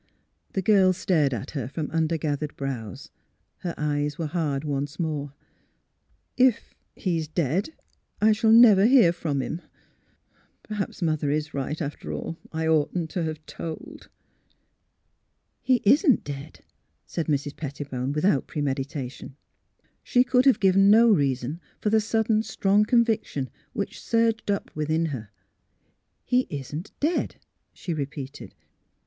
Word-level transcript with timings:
The 0.53 0.63
girl 0.63 0.93
stared 0.93 1.31
at 1.31 1.51
her 1.51 1.67
from 1.67 1.91
under 1.91 2.17
gathered 2.17 2.55
brows. 2.57 3.11
Her 3.59 3.75
eyes 3.77 4.17
were 4.17 4.25
hard 4.25 4.63
once 4.63 4.99
more." 4.99 5.35
If 6.49 6.73
he's— 6.95 7.27
dead, 7.43 7.75
I 8.19 8.31
shall 8.31 8.51
never 8.51 8.87
hear 8.87 9.13
from 9.13 9.43
him. 9.43 9.61
Perhaps 10.63 11.03
Mother 11.03 11.29
is 11.29 11.53
right, 11.53 11.79
after 11.79 12.11
all. 12.11 12.35
I 12.51 12.65
oughtn't 12.65 13.11
to 13.11 13.21
have 13.21 13.45
told." 13.45 14.09
AT 14.09 14.09
THE 15.67 15.79
PAESONAGE 15.79 15.83
237 15.83 15.83
^* 15.83 15.83
He 15.83 15.93
isn't 15.93 16.23
dead," 16.23 16.65
said 17.05 17.27
Mrs. 17.27 17.55
Pettibone, 17.55 18.11
with 18.11 18.25
out 18.25 18.47
premeditation. 18.47 19.35
She 20.01 20.23
could 20.23 20.45
have 20.47 20.59
given 20.59 20.89
no 20.89 21.09
reason 21.11 21.61
for 21.79 21.91
the 21.91 22.01
sud 22.01 22.25
den 22.25 22.41
strong 22.41 22.85
conviction 22.85 23.51
which 23.73 24.01
surged 24.01 24.49
up 24.49 24.71
within 24.75 25.05
her. 25.13 25.29
'^ 25.33 25.43
He 26.25 26.47
isn't 26.49 26.91
dead," 26.99 27.35
she 27.71 27.93
repeated. 27.93 28.55